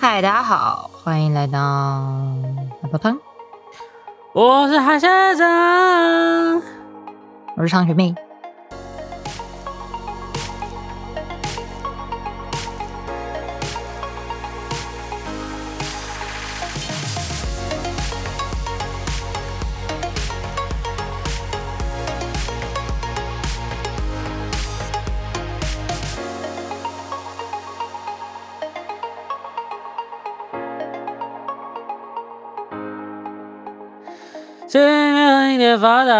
[0.00, 1.58] 嗨，大家好，欢迎来到
[2.80, 3.18] 海泡汤。
[4.32, 6.62] 我是海先生，
[7.56, 8.14] 我是长学妹。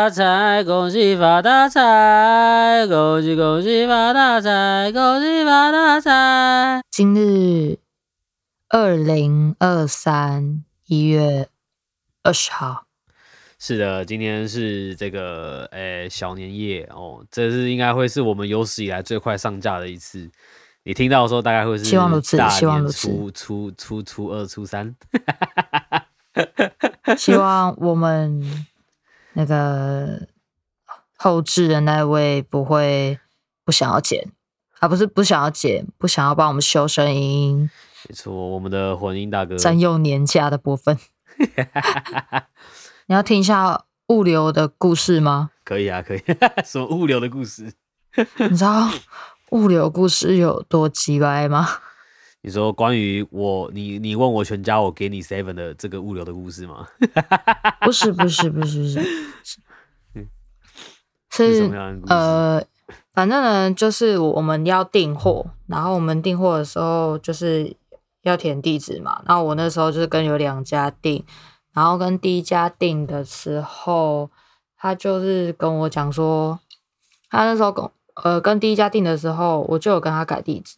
[0.08, 6.80] 大财，恭喜发大财，恭喜恭喜发大财，恭喜发大财。
[6.90, 7.78] 今日
[8.70, 11.50] 二零二三一月
[12.22, 12.86] 二十号，
[13.58, 20.30] 是的，今天是这个诶、欸、小年夜哦，这是应该会是我们有史以来最快上架的一次。
[20.84, 23.08] 你听到的时候，大概会是希望如此，希望如此。
[23.08, 24.96] 初初初初二初三。
[27.16, 28.66] 希望我们
[29.38, 30.26] 那个
[31.16, 33.20] 后置的那位不会
[33.64, 34.32] 不想要剪，
[34.80, 37.70] 啊，不是不想要剪，不想要帮我们修声音。
[38.08, 40.98] 没错，我们的混音大哥占用年假的部分。
[43.06, 45.50] 你要听一下物流的故事吗？
[45.64, 46.22] 可以啊，可以。
[46.66, 47.72] 什么物流的故事？
[48.38, 48.90] 你知道
[49.50, 51.68] 物流故事有多鸡歪吗？
[52.42, 56.86] 你说关于我，你你问我全家，我给你 seven 的这个物流的故事吗？
[57.80, 59.02] 不是不是不是不是，
[61.30, 62.62] 是是 呃，
[63.12, 67.76] 反正呢，就是我们要订货，然后我们订货的时候就是
[68.22, 69.20] 要填地址嘛。
[69.26, 71.24] 然后我那时候就是跟有两家订，
[71.72, 74.30] 然后跟第一家订的时候，
[74.76, 76.60] 他就是跟我讲说，
[77.28, 80.76] 他那时候跟呃跟第一家订的时候，我就有跟他改地址。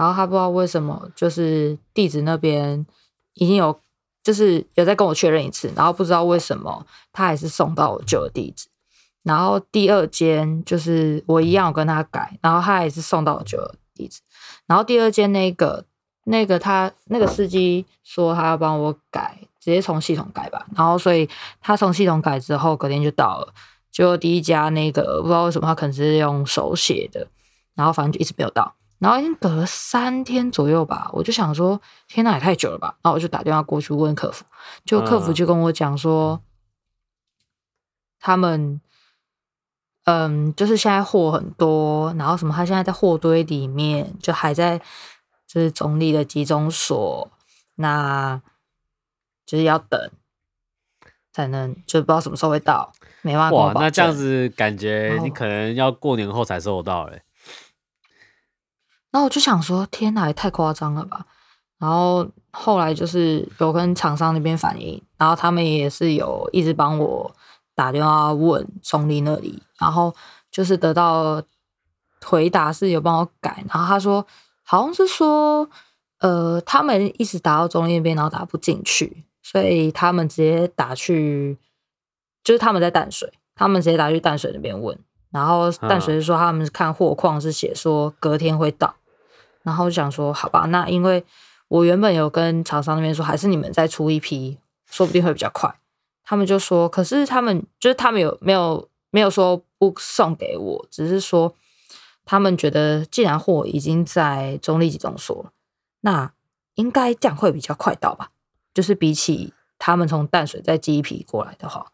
[0.00, 2.86] 然后他不知道为什么，就是地址那边
[3.34, 3.78] 已经有，
[4.22, 8.66] 就是有在跟我确认一次，然后不知道为什么他还是送到我旧的地址。
[9.22, 14.22] 然后第二间就是我一样有跟他改，然后他还是送到我旧的地址。
[14.64, 15.84] 然后第二间那个
[16.24, 20.64] 那个他那个司机说他要帮我改，直接从系统改吧。
[20.74, 21.28] 然后所以
[21.60, 23.52] 他从系统改之后，隔天就到了。
[23.92, 27.28] 结果第一家那个不知道为什么他可能是用手写的，
[27.74, 28.74] 然后反正就一直没有到。
[29.00, 32.94] 然后已经隔了三天左右吧，我就想说，天哪，也太久了吧。
[33.02, 34.44] 然后我就打电话过去问客服，
[34.84, 36.38] 就客服就跟我讲说，
[38.20, 38.78] 他们，
[40.04, 44.78] 嗯，就是现在货很多，然后什么，他现在在货堆里面，就还在，
[45.46, 47.30] 就是总理的集中所，
[47.76, 48.38] 那
[49.46, 50.10] 就是要等，
[51.32, 53.56] 才能，就不知道什么时候会到，没办法。
[53.56, 57.22] 哇，那这样子感觉你可能要过年后才收得到嘞。
[59.10, 61.26] 然后我就想说，天哪，也太夸张了吧！
[61.78, 67.34] 然后后来就是有跟厂商那边反映，然后他们也是有一直帮我
[67.74, 70.14] 打电话问中立那里，然后
[70.50, 71.42] 就是得到
[72.22, 74.26] 回答是有帮我改，然后他说
[74.62, 75.68] 好像是说，
[76.18, 81.56] 呃，他们一直打到中立那边，然后打不进去，所以他们直接打去，
[82.44, 84.96] 就是他们在淡水，他们直接打去淡水那边问，
[85.30, 88.94] 然后淡水是说他们看货况是写说隔天会到。
[89.62, 91.24] 然后就想说，好吧，那因为
[91.68, 95.74] 我原本有跟厂商那边说，还是你们再出一批，说不定会比较快。
[96.24, 101.54] 他们就说，可是他们就是他们有没有没有说不送给我，只是说
[102.24, 105.52] 他们觉得既然货已经在中立集中所，
[106.00, 106.32] 那
[106.74, 108.30] 应该这样会比较快到吧？
[108.72, 111.86] 就是比起他们从淡水再寄一批过来的话，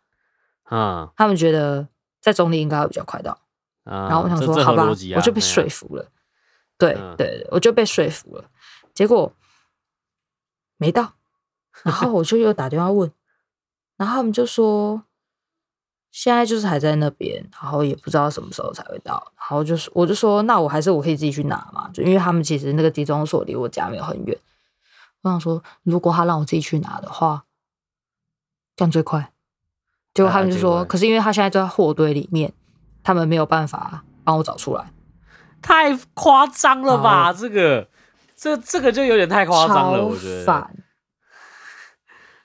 [0.70, 1.88] 嗯，他们觉得
[2.20, 3.38] 在中立应该会比较快到。
[3.84, 4.84] 嗯，然后我想说，好吧，
[5.16, 6.06] 我就被说服了。
[6.78, 8.44] 对对，我就被说服了，
[8.94, 9.32] 结果
[10.76, 11.14] 没到，
[11.82, 13.10] 然后我就又打电话问，
[13.96, 15.04] 然后他们就说
[16.10, 24.38] 现在就是还在那边，然后也不知道什么时候才会到，然后就是我就说那我还是我可以自己去拿嘛，就因为他们其实那个集中所离我家没有很远，
[25.22, 27.44] 我想说如果他让我自己去拿的话，
[28.76, 29.32] 这样最快，
[30.12, 32.52] 结果他们就说，可是因为他现在就在货堆里面，
[33.02, 34.92] 他们没有办法帮我找出来。
[35.62, 37.32] 太夸张了吧！
[37.32, 37.88] 这个，
[38.36, 40.44] 这这个就有点太夸张了，我觉得。
[40.44, 40.76] 烦，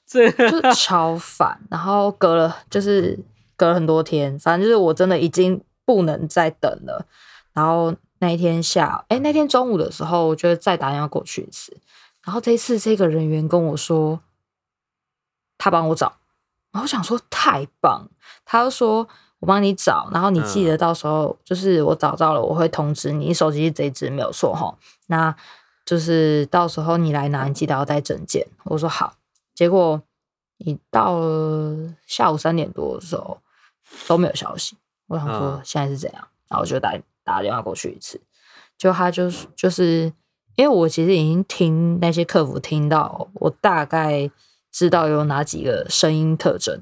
[0.07, 1.61] 这就超烦。
[1.69, 3.19] 然后隔了，就是
[3.55, 7.05] 隔了很多天，反正就是我真的已经不能再等了。
[7.53, 11.77] 然后那一天下午，哎，那天中午的时候，我就再打电话过去一次。
[12.23, 14.21] 然后这一次，这个人员跟我说，
[15.57, 16.17] 他帮我找。
[16.71, 18.09] 然后我想说太棒，
[18.45, 19.07] 他就说。
[19.41, 23.25] 我帮你找，然后你记得到时候就是我找到了，我会通知你。
[23.25, 24.73] 你手机是这一支没有错哈。
[25.07, 25.35] 那
[25.83, 28.47] 就是到时候你来拿，你记得要带证件。
[28.65, 29.15] 我说好。
[29.53, 30.01] 结果
[30.57, 33.39] 你到了下午三点多的时候
[34.07, 34.77] 都没有消息。
[35.07, 36.93] 我想说现在是怎样，然后我就打
[37.23, 38.21] 打电话过去一次，
[38.77, 40.13] 就他就是就是
[40.55, 44.29] 因为我其实已经听那些客服听到，我大概
[44.71, 46.79] 知道有哪几个声音特征，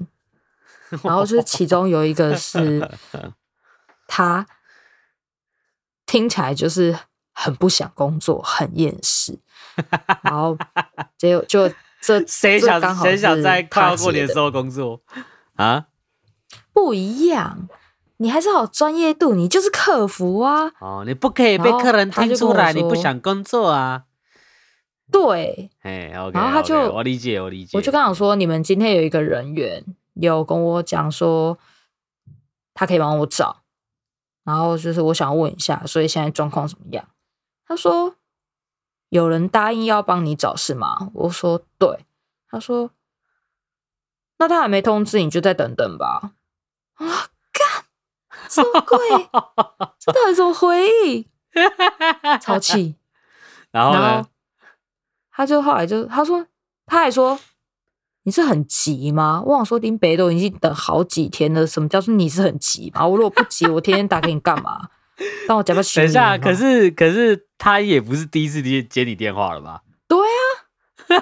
[1.03, 2.89] 然后就是其中有一个是
[4.07, 4.45] 他
[6.05, 6.97] 听起来就是
[7.33, 9.39] 很不想工作，很厌世，
[10.23, 10.57] 然后
[11.17, 11.69] 结果就
[12.01, 15.01] 这谁想谁想在快要过年的时候工作
[15.55, 15.87] 啊？
[16.73, 17.67] 不一样。
[18.21, 20.69] 你还是好专业度，你就是客服啊！
[20.81, 24.03] 哦，你不可以被客人听出来你不想工作啊。
[25.09, 27.77] 对，哎然后他就 okay, 我理解，我理解。
[27.77, 29.85] 我就刚想说，你们今天有一个人员
[30.21, 31.57] 有跟我讲说，
[32.73, 33.63] 他可以帮我找，
[34.43, 37.07] 然后就是我想问一下，所以现在状况怎么样？
[37.65, 38.15] 他说
[39.09, 41.09] 有人答应要帮你找是吗？
[41.13, 42.05] 我说对。
[42.51, 42.89] 他说
[44.37, 46.31] 那他还没通知，你就再等等吧。
[46.95, 47.29] 啊！
[47.51, 47.85] 干
[48.47, 48.97] 这么贵，
[49.99, 51.27] 这到底什么回忆？
[52.41, 52.95] 超气。
[53.71, 54.27] 然后呢？
[55.29, 56.47] 他就后来就他说，
[56.85, 57.39] 他还说
[58.23, 59.41] 你是很急吗？
[59.45, 63.07] 我想说林北都已经等好几天了，什么叫做你是很急吗？
[63.07, 64.89] 我如果不急，我天天打给你干嘛？
[65.47, 66.03] 帮我加个群。
[66.03, 69.81] 等一下，可是可是他也不是第一次接接你电话了吧？
[70.07, 70.17] 对
[71.17, 71.21] 啊，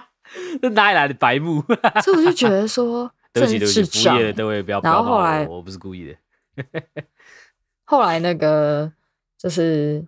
[0.60, 1.62] 这哪里来的白目？
[2.04, 3.10] 所以我就觉得说。
[3.34, 4.80] 对不起，对不起，服务业的各位不要。
[4.80, 6.14] 然后后来我不是故意的。
[7.84, 8.92] 后来那个
[9.36, 10.06] 就是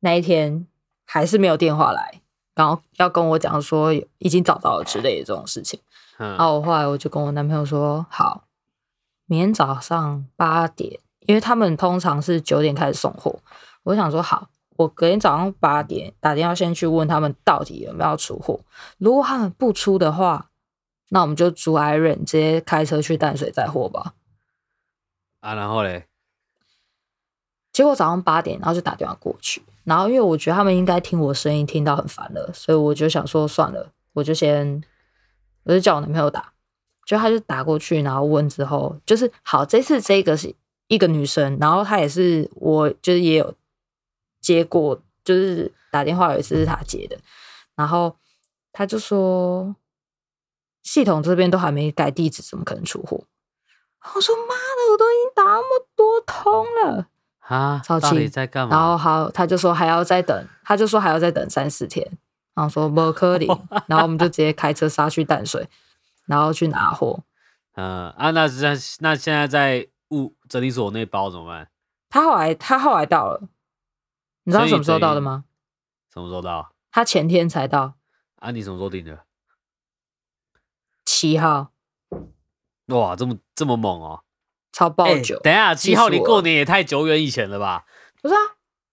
[0.00, 0.66] 那一天
[1.04, 2.19] 还是没有电话来，
[2.60, 5.80] 然后要跟我讲说已经找到了之类的这种事情。
[6.18, 8.44] 然后我后来我就跟我男朋友说，好，
[9.24, 13.40] 明天早上八点，因为他们通常是九点开始送货。
[13.84, 18.60] 我想说好，我隔天早上八点打电话先去问他们到底有没有出货。
[18.98, 20.48] 如果他们不出的话。
[21.12, 24.14] 那我们就租 Iron 直接开车去淡水载货吧。
[25.40, 26.06] 啊，然后嘞？
[27.80, 29.62] 结果早上八点，然后就打电话过去。
[29.84, 34.84] 然后因为我觉得他们应该听我声音听到很烦了，所以我就想说算了，我就先，
[35.64, 36.52] 我就叫我男朋友打。
[37.06, 40.54] 就他就打过去，然后问之后，就是好，这次这个是
[40.88, 43.54] 一个女生，然后她也是我就是也有
[44.42, 47.16] 接过，就是打电话有一次是她接的，
[47.74, 48.14] 然后
[48.72, 49.74] 他就说。
[50.82, 53.22] 系统这边都还没改地址，怎么可能出货？
[54.14, 57.08] 我说妈的，我都已经打那么多通了
[57.56, 57.80] 啊！
[57.84, 58.76] 超气，在干嘛？
[58.76, 62.06] 然后好，他就说还要再等，他就说还要再等三四天。
[62.54, 65.68] 然后说不可能， 然后我们就直接开车杀去淡水，
[66.26, 67.24] 然后去拿货。
[67.74, 71.68] 嗯啊，那那那现在在物整理所那包怎么办？
[72.08, 73.48] 他后来他后来到了，
[74.44, 75.44] 你知道什么时候到的吗？
[76.12, 76.72] 什么时候到？
[76.92, 77.94] 他前天才到。
[78.36, 79.24] 啊，你什么时候订的？
[81.04, 81.72] 七号，
[82.86, 84.22] 哇，这么这么猛哦，
[84.72, 85.36] 超爆久。
[85.36, 87.84] 欸，等一下，七号你过年也太久远以前了吧？
[88.22, 88.38] 不是啊，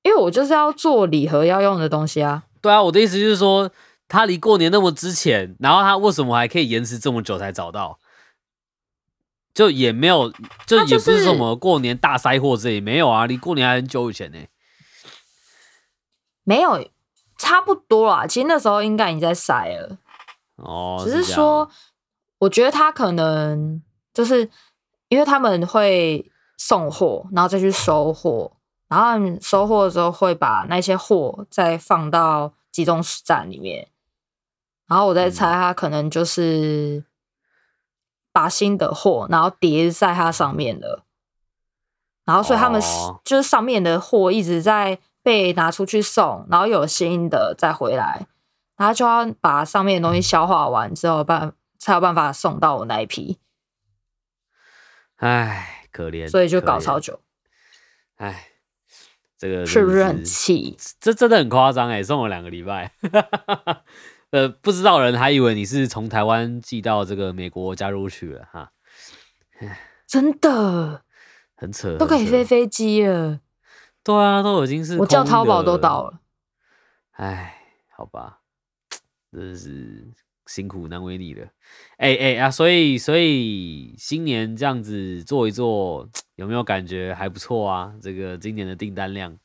[0.04, 2.44] 因为我就是要做礼盒要用的东西啊。
[2.62, 3.72] 对啊，我的意思就是说，
[4.08, 8.00] 他离过年那么之前，然后他为什么还可以延迟这么久才找到？
[9.54, 10.32] 就也没有，
[10.66, 14.40] 就也不是什么过年大塞货之类，没有啊，离过年还很久以前呢。
[16.44, 16.90] 没有，
[17.38, 18.26] 差不多啦。
[18.26, 19.98] 其实那时候应该已经在塞了。
[20.56, 21.70] 哦，只是说。
[22.40, 23.82] 我觉得他可能
[24.14, 24.48] 就是
[25.10, 28.52] 因为他们会送货，然后再去收货，
[28.88, 33.88] 然后收货之后会把那些货再放到集中站里面，
[34.88, 37.04] 然后我在猜他可能就是
[38.32, 41.04] 把新的货然后叠在它上面了，
[42.26, 42.82] 然后所以他们
[43.24, 48.28] 就是上面的货一直在被拿出去送，然后有新的再回来，
[48.76, 51.54] 然后就要把上面的东西消化完之后办。
[51.80, 53.38] 才有办法送到我那一批，
[55.18, 57.20] 唉，可怜，所以就搞超久，
[58.16, 58.50] 唉，
[59.38, 60.78] 这个是，不是很气？
[61.00, 62.92] 这真的很夸张哎，送我两个礼拜，
[64.32, 68.72] 呃，不知道人还以为你是从台湾寄到这个美国加州去了哈，
[70.08, 71.04] 真的。
[71.60, 72.46] 很扯，都可以飞。
[72.46, 73.40] 飞机了，
[74.04, 76.20] 对啊，都已经是，我叫淘宝都到了，
[77.14, 78.42] 唉，好吧，
[79.34, 80.14] 真是。
[80.48, 81.46] 辛苦难为你了，
[81.98, 87.94] 哎、欸、哎、欸、啊，所以所以新年这样子做一做， 有没有感觉还不错啊？
[88.02, 89.38] 这个今年的订单量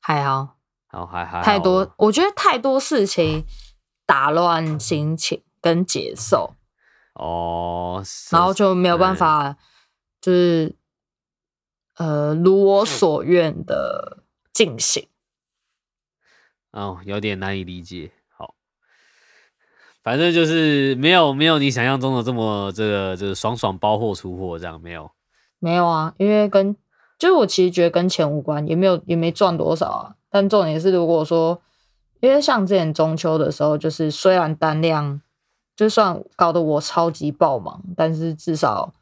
[0.00, 3.44] 还好，好还还太多，我觉得太多事情
[4.04, 6.54] 打乱心情跟节奏
[7.14, 9.56] 哦，然后就没有办法，
[10.20, 10.76] 就是、
[11.94, 15.08] 嗯、呃如我所愿的进行。
[16.72, 18.12] 哦，有点难以理解。
[20.02, 25.10] 好，反正就是没有没有你想象中的这么这个就是爽爽包货出货这样没有。
[25.58, 26.76] 没有啊，因为跟
[27.18, 30.16] 就是我其实觉得跟钱无关，也没有也没赚多少啊。
[30.28, 31.62] 但重点是，如果说
[32.20, 35.20] 因为像之前中秋的时候，就是虽然单量
[35.76, 38.92] 就算搞得我超级爆忙，但是至少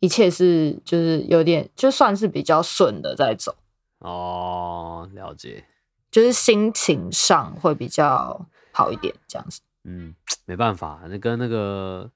[0.00, 3.54] 一切是就是有点就算是比较顺的在走。
[4.00, 5.64] 哦，了解。
[6.10, 9.60] 就是心情上会比较好一点，这样子。
[9.84, 12.10] 嗯，没办法，那跟那个，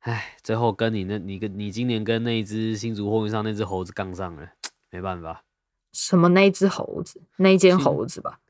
[0.00, 4.48] 哎，最后跟你那，你跟你今年跟那一只新竹货运上那只猴子杠上了，
[4.90, 5.44] 没办法。
[5.92, 7.22] 什么那一只猴子？
[7.36, 8.40] 那一间猴子吧？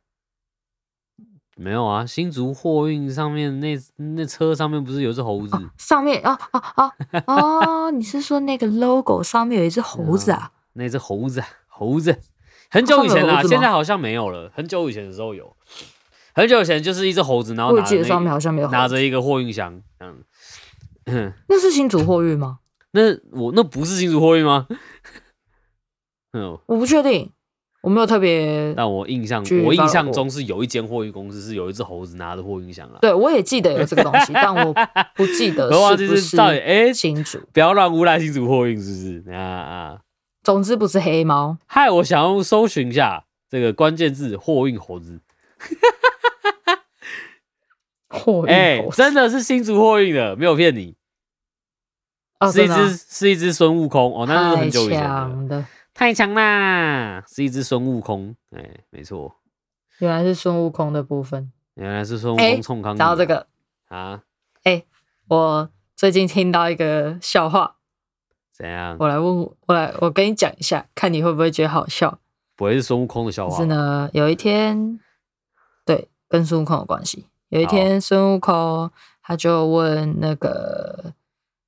[1.56, 5.56] 没有啊，新竹货运上面那那车上面不是有只猴子？
[5.56, 6.92] 哦、上面啊啊啊
[7.26, 7.90] 啊！
[7.90, 10.52] 你是说那个 logo 上面有一只猴子啊？
[10.52, 12.16] 嗯、 那只猴子，猴子。
[12.70, 14.52] 很久以前啦，现在好像没有了。
[14.54, 15.56] 很久以前的时候有，
[16.38, 22.60] 很久以前就是一只猴子，然后拿着上面好像没有拿着一个货运箱，嗯，那是新竹货运吗？
[22.92, 24.68] 那我那不是新竹货运吗？
[26.34, 27.32] 嗯，我不确定，
[27.82, 28.72] 我没有特别。
[28.76, 32.98] 但我印象，我印象中是有一间货运公司是有一只猴子拿着货运箱啊。
[33.00, 34.72] 对，我也记得有这个东西，但我
[35.16, 35.68] 不记得
[35.98, 39.98] 是不是到底哎新竹，不要乱诬赖新竹货运，是不是啊啊？
[40.44, 41.58] 总之不是黑猫。
[41.66, 45.18] 嗨，我想要搜寻一下这个关键字“货运猴子”。
[48.08, 50.96] 货运，哎，真的是新竹货运的，没有骗你。
[52.40, 55.64] 哦、是一只是一只孙悟空哦，那是很久以前的。
[55.92, 57.24] 太强啦！
[57.26, 59.34] 是一只孙悟空，哎，没错。
[59.98, 61.50] 原来是孙悟空的部分。
[61.74, 62.96] 原来是孙悟空冲康。
[62.96, 63.48] 然后这个
[63.88, 64.22] 啊，
[64.62, 64.84] 哎，
[65.26, 67.78] 我最近听到一个笑话。
[68.52, 68.96] 怎样？
[69.00, 72.20] 我来问，我来，我跟你讲一下，看你会不会觉得好笑。
[72.54, 73.56] 不会是孙悟空的笑话。
[73.56, 75.00] 是呢，有一天，
[75.84, 77.26] 对，跟孙悟空有关系。
[77.48, 78.90] 有一天，孙悟空
[79.22, 81.14] 他就问那个，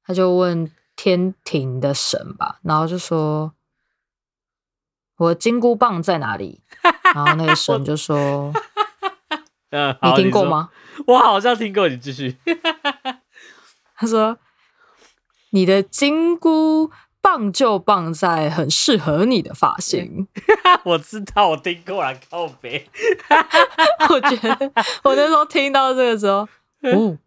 [0.05, 3.53] 他就问天庭的神吧，然后就说
[5.17, 6.61] ：“我金箍棒在哪里？”
[7.15, 8.53] 然后那个 神就说：
[9.71, 10.71] “嗯，你听过吗？”
[11.07, 12.37] 我好像听过，你继续。
[13.97, 14.39] 他说。
[15.53, 20.27] 你的金箍棒就棒在很适合你的发型。
[20.85, 22.89] 我知道，我听过了，靠北。
[24.09, 24.73] 我觉得
[25.05, 26.49] 我那时候听到这个时候，
[26.83, 27.19] 哦，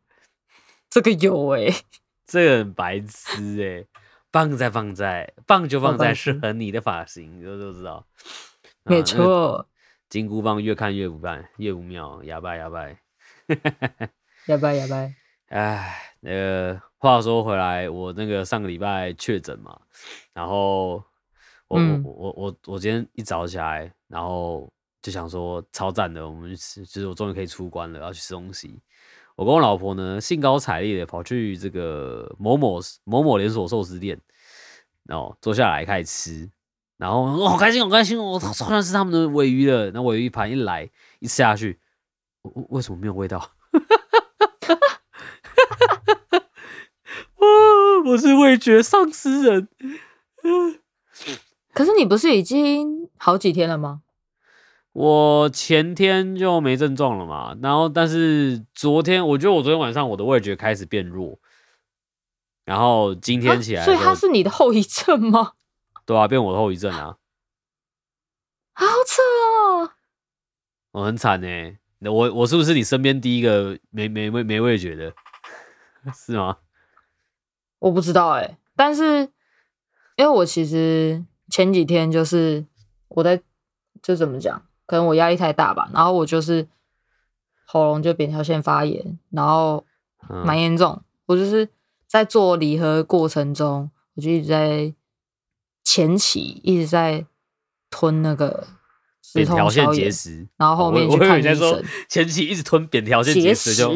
[0.89, 1.83] 这个有哎、欸，
[2.25, 3.87] 这个很白痴哎、欸，
[4.31, 8.05] 棒在棒在，棒就棒在适合你的发型，你都都知道。
[8.83, 9.65] 没错、啊，
[10.09, 12.87] 金箍棒越看越不棒，越不妙，哑巴哑巴，
[14.47, 15.09] 哑巴哑巴。
[15.49, 19.77] 哎，那个话说回来，我那个上个礼拜确诊嘛，
[20.33, 21.03] 然后
[21.67, 28.79] 我、嗯、我我我我今天一早起来，然后就想说超赞的，我们就是我终于可以出关了，要去吃东西。
[29.35, 34.17] 我跟我老婆呢兴高采烈的跑去这个某某某某连锁寿司店，
[35.03, 36.49] 然后坐下来开始吃，
[36.95, 39.91] 然后我好开心好开心，我好像是他们的尾鱼了。
[39.91, 40.89] 那尾鱼一盘一来
[41.19, 41.81] 一吃下去，
[42.43, 43.51] 我为什么没有味道？
[48.13, 49.67] 我是味觉丧失人，
[51.73, 54.01] 可是你不是已经好几天了吗？
[54.91, 61.39] 我前天就没症状了嘛，然后但是昨天，我觉得我昨天晚上我的味觉开始变弱，
[62.65, 65.53] 然后今天起来，啊，所以它是你的后遗症吗？
[66.05, 67.17] 对啊，变我的后遗症啊，
[68.73, 69.89] 好扯哦，
[70.91, 75.11] 我很惨哎，我我是不是你身边第一个没没味没味觉的？
[76.13, 76.57] 是吗？
[77.83, 79.29] 我不知道哎、欸，但是
[80.15, 82.65] 因为我其实前几天就是
[83.09, 83.41] 我在
[84.01, 86.65] 就怎么讲，可能我压力太大吧，然后我就是
[87.65, 89.85] 喉咙就扁桃腺发炎，然后
[90.45, 90.93] 蛮严重。
[90.93, 91.67] 嗯、我就是
[92.07, 94.93] 在做礼盒过程中，我就一直在
[95.83, 97.25] 前期一直在
[97.89, 98.65] 吞那个
[99.33, 101.55] 扁桃腺结石，然后后面去看医生。
[101.57, 103.91] 说前期一直吞扁桃腺结石就。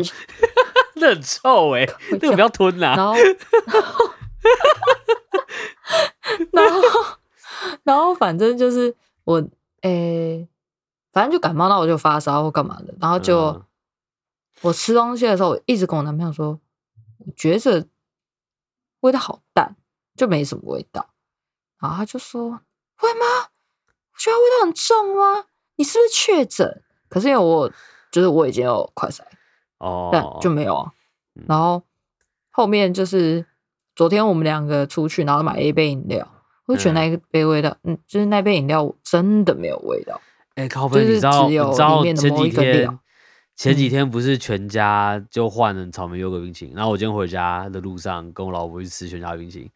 [0.99, 2.95] 那很臭哎、欸，那个不要吞啦。
[2.95, 3.15] 然后，
[6.51, 6.79] 然后，
[7.83, 9.39] 然后，反正就是我，
[9.81, 10.47] 诶、欸，
[11.11, 12.93] 反正就感冒，那我就发烧或干嘛的。
[12.99, 13.63] 然后就、嗯、
[14.61, 16.59] 我吃东西的时候，我一直跟我男朋友说，
[17.19, 17.87] 我觉得
[19.01, 19.75] 味道好淡，
[20.15, 21.09] 就没什么味道。
[21.79, 22.61] 然后他就说，
[22.95, 23.25] 会吗？
[24.13, 25.45] 我觉得味道很重吗？
[25.75, 26.83] 你是不是确诊？
[27.09, 27.71] 可是因为我
[28.11, 29.21] 就是我已经有快筛。
[29.79, 30.91] 哦，但就没有啊。
[31.47, 31.83] 然后
[32.49, 33.45] 后面就是
[33.95, 36.27] 昨天我们两个出去，然后买了一杯饮料，
[36.65, 40.19] 我就觉得那一杯味道，嗯，就是那杯饮料真的没有味道。
[40.55, 41.47] 哎、欸，靠北，你知道？
[41.47, 42.99] 你知道前几天
[43.55, 49.71] 前几天不是全家就换了草莓优格冰淇淋，然后我今天回家的路上跟我老婆去吃全家冰淇淋，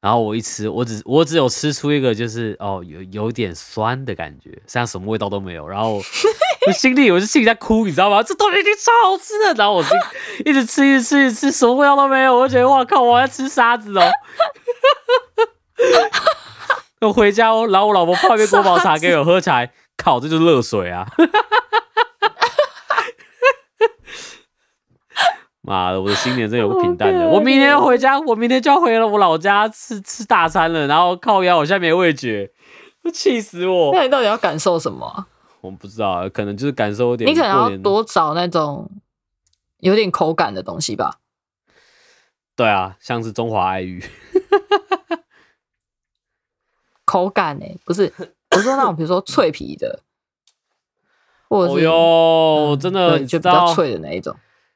[0.00, 6.00] 然后我一吃，我只我只有吃出一个就是哦有有点酸的感觉，像什么味道都没有，然后
[6.66, 8.22] 我心里我就心里在哭，你知道吗？
[8.22, 9.88] 这东西一定超好吃的，然后我就
[10.44, 14.02] 一直吃一直吃一直吃，什么味道都没有，我就觉得哇靠，我要吃沙子哦。
[17.00, 21.04] 我回家，然后我老婆泡一杯国宝茶给我喝起来，靠，这就是热水啊！
[25.62, 27.26] 妈的，我的新年真有个平淡的。
[27.28, 30.86] 我明天要回家，我明天就要回了我老家吃吃大餐了。
[30.86, 32.50] 然后靠腰，我现在没味觉，
[33.12, 33.90] 气死我！
[33.92, 35.26] 那你到底要感受什么啊？
[35.62, 37.30] 我不知道，可能就是感受有点。
[37.30, 38.90] 你可能要多找那种
[39.78, 41.20] 有点口感的东西吧。
[42.54, 44.04] 对啊，像是中华爱玉。
[47.06, 47.78] 口感呢、欸？
[47.84, 48.12] 不是，
[48.50, 50.00] 我说那种，比如说脆皮的，
[51.48, 54.34] 或者是哟、哦嗯，真的就比较脆的那一种。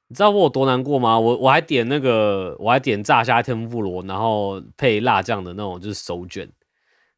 [0.08, 1.18] 你知道我有多难过吗？
[1.18, 6.48] 我我还点那个，我还点炸虾天妇罗，然后配辣酱的那种，就是手卷，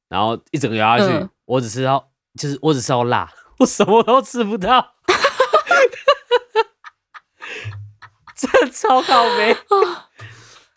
[0.09, 4.95] 然后一整个咬下去，嗯、我只吃到，就是我只吃到辣，我什么都吃不到，
[8.35, 9.57] 真的超倒霉。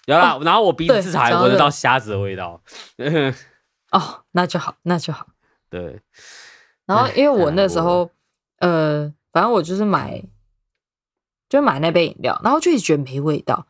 [0.06, 2.62] 有啦，然后我鼻子至少还闻得到虾子的味道。
[3.92, 5.28] 哦，那就好，那就好。
[5.70, 6.02] 对，
[6.86, 8.10] 然后因为我那时候，
[8.58, 10.24] 呃，反正我就是买，
[11.48, 13.68] 就买那杯饮料，然后就一直觉得没味道。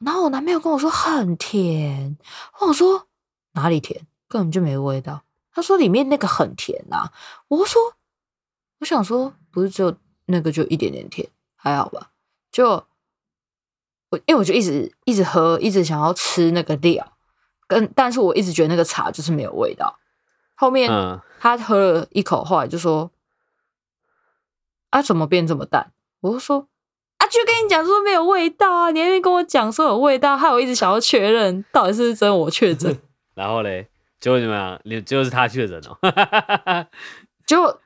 [0.00, 2.18] 然后我男朋友跟我说很甜，
[2.60, 3.08] 我说
[3.52, 5.22] 哪里甜，根本就没味道。
[5.52, 7.10] 他说里面那个很甜呐，
[7.48, 7.94] 我说，
[8.80, 12.10] 我想说不是只有那个就一点点甜，还好吧？
[12.50, 12.84] 就
[14.10, 17.14] 我因为我就一直一直喝，一直想要吃那个料。
[17.66, 19.98] 跟但是我一直觉得那个茶就是没有味道。
[20.54, 20.90] 后面
[21.38, 23.10] 他喝了一口，后来就说
[24.88, 26.66] ：“啊，怎么变这么淡？”我就说
[27.18, 28.90] ：“啊，就跟你讲说没有味道啊！
[28.90, 32.98] 你那边跟我讲说有味道，害我一直想要确认到底是不是真我确诊。
[33.36, 34.80] ”然后嘞，结果怎么样？
[34.84, 35.98] 你就是他确诊哦。
[37.44, 37.80] 结果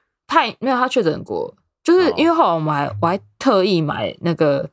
[0.51, 4.69] 他没有他确诊过，就是因为后来我们还我还特意买那个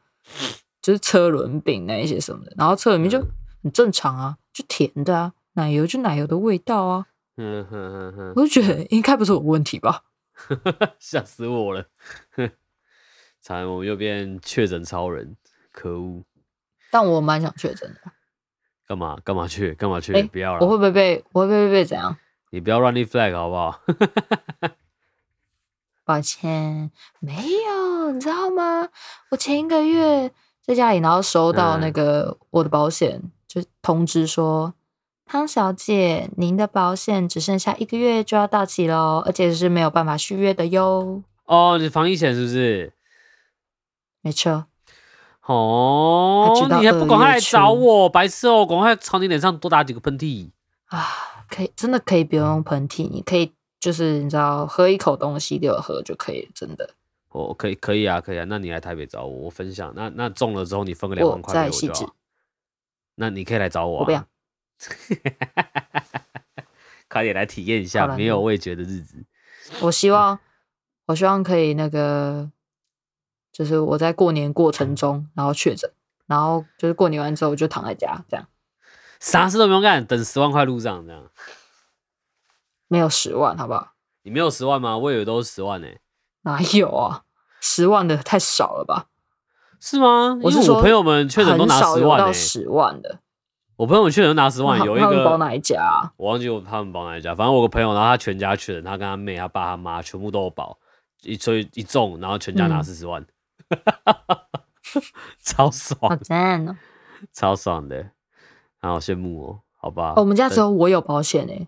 [0.82, 3.20] 就是车轮饼那一些什么的，然后车轮饼就
[3.64, 4.38] 很正常啊。
[4.52, 7.06] 就甜的啊，奶油就奶油的味道啊。
[7.38, 10.04] 嗯哼哼哼，我就觉得应该不是我问题吧。
[11.00, 11.86] 吓死我了！
[13.40, 15.38] 惨，我们又变确诊超人，
[15.72, 16.26] 可恶！
[16.92, 18.12] 但我蛮想确诊的。
[18.86, 19.18] 干嘛？
[19.24, 19.74] 干嘛去？
[19.76, 20.12] 干嘛去？
[20.14, 20.66] 欸、不要了！
[20.66, 21.24] 我会不会被？
[21.32, 22.18] 我会不会被怎样？
[22.50, 23.80] 你不要乱立 flag 好不好？
[26.10, 27.36] 抱歉，没
[27.67, 28.89] 有，你知道吗？
[29.30, 30.32] 我前一个月
[30.65, 33.19] 在家里，然后收到那个我的保险。
[33.22, 34.76] 嗯就通知说，
[35.26, 41.24] 汤小姐，您的保险只剩下一个月就要到期喽，而且是没有办法续约的哟。
[41.45, 42.93] 哦，你防疫险是不是？
[44.22, 44.65] 没错。
[45.48, 48.63] 哦，你还不赶快来找我，白痴哦！
[48.67, 50.52] 赶快朝你脸上多打几个喷嚏
[50.86, 51.08] 啊！
[51.50, 56.89] 可以，真的可以不用喷嚏，你可以就是你知道，喝一口东西给我喝就可以，真的。
[57.30, 58.46] 哦，可以，可以啊，可以啊。
[58.50, 59.94] 那你来台北找我，我分享。
[59.96, 62.15] 那那中了之后，你分个两万块给我就好。
[63.15, 64.26] 那你可以来找我、啊，我不要，
[67.08, 69.24] 快点来体验一下没有味觉的日子。
[69.82, 70.39] 我希望，
[71.06, 72.50] 我希望可以那个，
[73.52, 75.92] 就是我在过年过程中，然后确诊，
[76.26, 78.48] 然后就是过年完之后我就躺在家，这样，
[79.20, 81.30] 啥事都不用干，等十万块入账，这样。
[82.89, 83.93] 没有十万，好不好？
[84.23, 84.97] 你没有十万吗？
[84.97, 86.02] 我以为都是十万呢、欸。
[86.41, 87.23] 哪有啊？
[87.62, 89.06] 十万的太少了吧？
[89.80, 90.38] 是吗？
[90.43, 93.19] 我是说，我朋友们确诊都拿十万、欸、到十万的。
[93.78, 96.12] 我朋友们确诊都拿十万，有一个保哪一家、啊？
[96.17, 97.34] 我忘记我他们保哪一家。
[97.34, 100.78] 反正我个朋友，然后他全家确诊，他跟他妹、他爸、他妈全部都有保，
[101.21, 103.25] 一所以一中，然后全家拿四十万，
[103.69, 103.80] 嗯、
[105.43, 106.75] 超爽，好赞哦，
[107.32, 108.10] 超爽的，
[108.82, 110.13] 好羡慕哦，好吧。
[110.17, 111.67] 我们家只有我有保险诶、欸。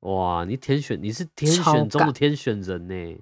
[0.00, 3.20] 哇，你天选，你是天选中的天选人呢、欸？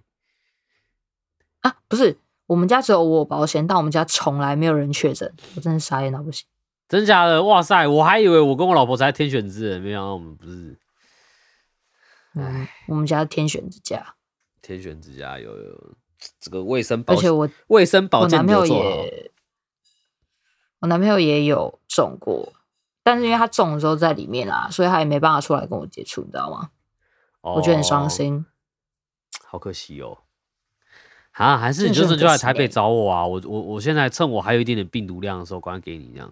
[1.61, 2.19] 啊，不是。
[2.47, 6.47] 我们家只有我保险，但我们家从来没有人确诊，我真的傻眼到不行。
[6.89, 7.43] 真假的？
[7.43, 7.87] 哇塞！
[7.87, 10.79] 我还以为我跟我老婆才是天选之人，没想到我们不是。
[12.33, 14.15] 嗯，我们家是天选之家。
[14.63, 15.97] 天选之家有有
[16.41, 19.31] 这个卫生保，而且我卫生保健我男朋友也，
[20.79, 22.55] 我男朋友也有中过，
[23.09, 26.69] 但是因为他中的时候在里面啊，所以他也没办法出来跟我接触，你知道吗？
[27.41, 28.45] 哦，我觉得很伤心，
[29.47, 30.19] 好可惜哦。
[31.33, 33.25] 啊，还是你就是就来台北找我啊！
[33.25, 36.31] 我我我现在趁我还有一点点病毒量的时候，赶快给你这样。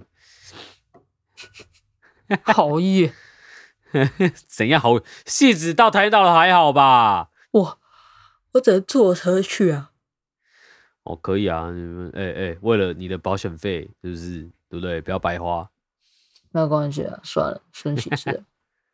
[2.43, 3.11] 好意，
[4.47, 5.01] 怎样好？
[5.25, 7.31] 戏子到台到了还好吧？
[7.53, 7.79] 我
[8.53, 9.93] 我只能坐车去啊。
[11.05, 14.51] 哦，可以啊，你们哎哎，为了你的保险费，是不是？
[14.69, 15.01] 对不对？
[15.01, 15.71] 不要白花。
[16.57, 18.43] 没有关系啊，算了，顺其自然。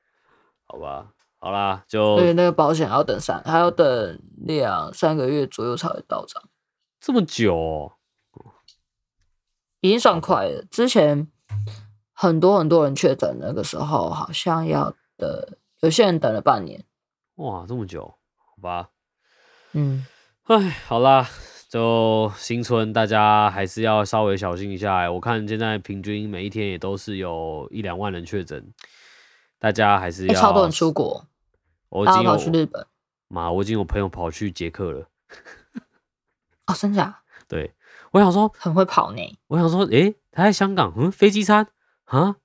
[0.67, 6.43] 好吧，好啦，就所以那个保险还要等三，还要等两三个月左右才会到账。
[7.01, 7.93] 这么久哦？
[9.81, 10.65] 已经算快了。
[10.69, 11.29] 之前
[12.13, 15.31] 很多很多人确诊，那个时候好像要等，
[15.83, 16.85] 有些人等了半年。
[17.37, 18.19] 哇，这么久？
[18.39, 18.91] 好吧。
[19.71, 20.05] 嗯，
[20.47, 21.29] 哎，好啦。
[21.73, 25.11] 就新春，大家还是要稍微小心一下。
[25.11, 28.63] 我看现在平均每一天也都是有一两万人确诊，
[29.59, 30.35] 大家还是要。
[30.39, 31.25] 超多人出国，
[31.89, 32.87] 我已经跑去日本。
[33.29, 35.09] 妈，我已经有朋友跑去捷克了。
[36.67, 37.23] 哦，真假？
[37.49, 37.73] 对，
[38.11, 39.39] 我想说很会跑呢。
[39.47, 41.69] 我想说，诶、欸，他在香港，嗯，飞机餐
[42.05, 42.37] 啊？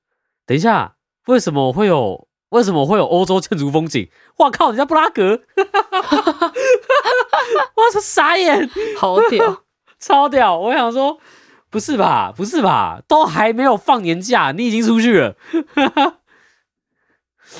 [0.46, 2.30] 等一下，为什么会有？
[2.52, 4.10] 为什么会有欧洲建筑风景？
[4.38, 4.70] 哇靠！
[4.70, 5.42] 人家布拉格，
[7.76, 9.64] 我操，傻眼，好屌，
[10.00, 10.58] 超屌！
[10.58, 11.18] 我想说，
[11.70, 12.34] 不是吧？
[12.36, 13.02] 不是吧？
[13.08, 15.36] 都还没有放年假，你已经出去了？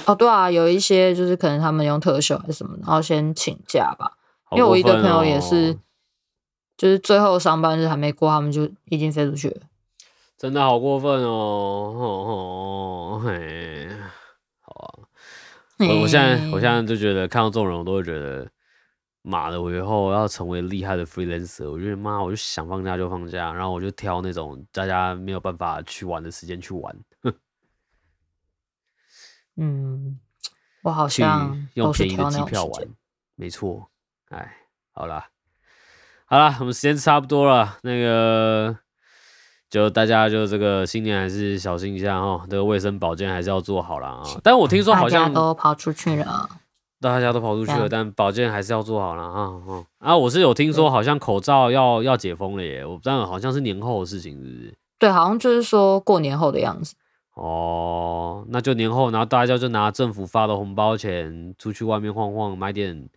[0.06, 4.18] 哦，对啊，有一些就是可能他们用特休还是什么，然后先请假吧。
[4.50, 5.78] 哦、因为我一个朋友也是，
[6.78, 9.62] 就是最后上班日还没过，他们就已经飞出去了。
[10.38, 13.18] 真的好过分哦！
[13.18, 13.90] 哦嘿。
[14.62, 14.94] 好啊
[15.80, 18.48] 我我现在我现在就觉得看到这种人，我都会觉得，
[19.28, 19.62] 妈的！
[19.62, 26.96] 我以后要成为厉害的 freelancer，我觉得妈，我就想放假就放假，然后我就挑那种大家没有办法去玩的时间去玩。
[29.58, 30.20] 嗯，
[30.82, 32.88] 我好像用便宜的机票玩，
[33.36, 33.90] 没错。
[34.30, 34.58] 哎，
[34.94, 35.28] 好啦，
[36.26, 38.78] 好啦，我们时间差不多了，那个。
[39.70, 44.24] 就大家就这个新年还是小心一下哈，这个卫生保健还是要做好了啊。
[44.42, 46.50] 但我听说好像都跑出去了，
[47.00, 49.54] 大家都跑出去了，但保健还是要做好了啊。
[50.00, 54.74] 啊，我是有听说好像口罩要要解封了耶，我不知道好像是年后的事情，是不是？
[54.98, 56.96] 对，好像就是说过年后的样子。
[57.36, 63.08] 哦，那就年后，然后大家就拿政府发的红包钱出去外面晃晃，买点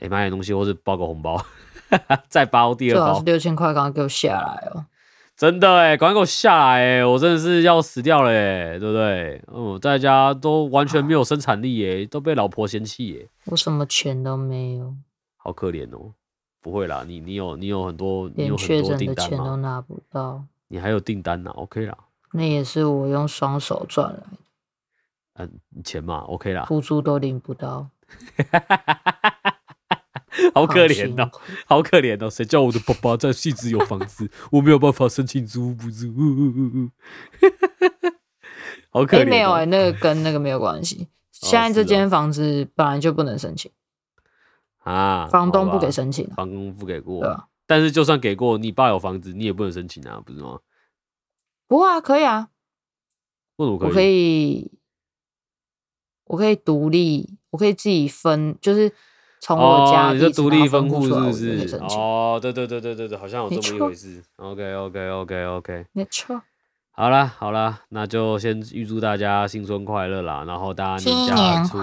[0.00, 1.42] 哎买点东西，或是包个红包，
[2.28, 4.84] 再包第二包，六千块，刚刚给我下来哦。
[5.38, 7.04] 真的哎，赶快给我下来哎！
[7.06, 9.40] 我真的是要死掉了哎，对不对？
[9.54, 13.28] 嗯，在家都完全没有生产力哎，都被老婆嫌弃哎。
[13.44, 14.92] 我什么钱都没有，
[15.36, 16.12] 好可怜哦。
[16.60, 18.96] 不会啦，你你有你有很多，你有很多订单吗？
[18.96, 20.42] 连确诊的钱都拿不到。
[20.66, 21.96] 你还有订单呢？OK 啦。
[22.32, 24.26] 那也是我用双手赚来的。
[25.34, 25.50] 嗯，
[25.84, 26.64] 钱嘛，OK 啦。
[26.64, 27.88] 补助都领不到。
[30.58, 31.30] 好可怜哦，
[31.66, 32.28] 好可怜哦！
[32.28, 36.08] 谁叫我的爸爸在汐止有房子， 我没有办法申请租屋补助。
[38.90, 39.30] 好可怜、哦欸。
[39.30, 41.06] 没有哎、欸，那个跟那个没有关系。
[41.30, 43.70] 现在这间房子本来就不能申请
[44.82, 47.24] 啊，房东不给申请，房东不给过。
[47.24, 50.58] 啊，但是就算给过，你爸有房子，你也不能申请啊，不是吗？
[51.68, 52.48] 不啊，可以啊。
[53.56, 53.88] 为什么可以？
[53.88, 54.72] 我可以，
[56.24, 58.92] 我可以独立，我可以自己分，就是。
[59.40, 61.76] 从我家，你是独立分户是不是？
[61.96, 64.22] 哦，对对对对对对，好像有这么一回事。
[64.36, 66.42] OK OK OK OK，没错。
[66.90, 70.42] 好了好了，那就先预祝大家新春快乐啦！
[70.46, 71.82] 然后大家年假出游，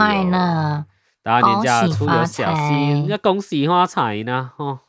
[1.24, 4.52] 大家年假出游小心，要恭喜发财呢！
[4.58, 4.80] 哦，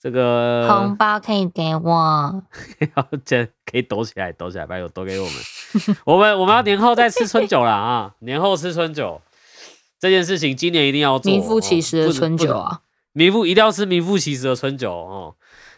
[0.00, 2.42] 这个红包可以给我，
[3.26, 5.34] 这可以抖起来，抖起来，把有抖给我们。
[6.04, 8.14] 我们我们要年后再吃春酒了啊！
[8.20, 9.20] 年后吃春酒。
[10.04, 12.82] 这件事情今年一定要做，名副其实的春酒啊！
[13.12, 15.34] 名副一定要吃名副其实的春酒哦。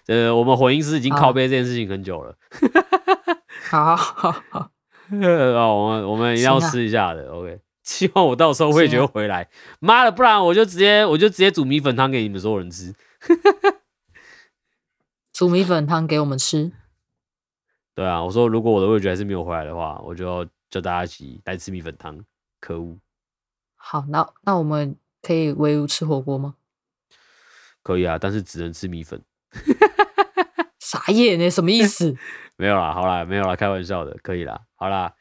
[0.09, 2.37] 呃，我们混音师已经靠背这件事情很久了。
[3.71, 4.71] 好 好好，好，
[5.79, 7.31] 我们我们一定要吃一下的。
[7.31, 9.49] OK，希望我到时候会觉得回来。
[9.79, 12.93] 妈的，不然我就直接我就直接煮米粉汤给你们所有人吃。
[15.33, 16.73] 煮米粉汤给我们吃。
[17.95, 22.25] 对啊，我说如果我的味觉还是没有回来的话，我就要叫大家一起来吃米粉汤。
[22.59, 22.99] 可恶。
[23.89, 26.55] 好，那那我们可以围炉吃火锅吗？
[27.85, 29.23] 可以啊，但是只能吃米粉。
[30.81, 31.49] 傻眼呢？
[31.49, 32.17] 什么意思？
[32.59, 35.13] 没有啦，好啦，没有啦，开玩笑的，可以啦，好啦，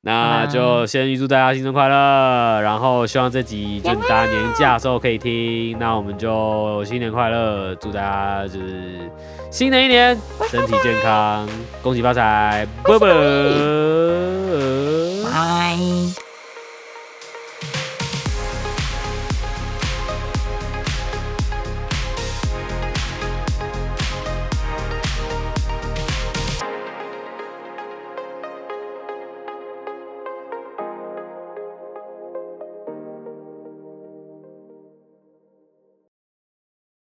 [0.00, 9.10] 那就先预祝大家新春快乐，然后希望这集就大家年假的时候可以听，那我们就新年快乐，祝大家就是
[9.50, 11.46] 新的一年身体健康，
[11.82, 13.08] 恭喜发财，拜拜。
[15.22, 16.29] 拜。